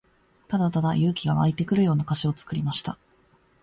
[0.47, 2.97] ただただ勇気が湧いてくるような歌詞を作りました。